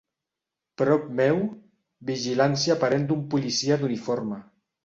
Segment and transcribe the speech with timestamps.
[0.81, 1.37] Prop meu,
[2.11, 4.43] vigilància aparent d'un policia d'uniforme.